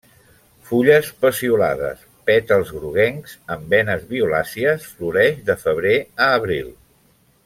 [0.69, 1.99] Fulles peciolades,
[2.29, 5.93] pètals groguencs amb venes violàcies, floreix de febrer
[6.27, 6.73] a abril.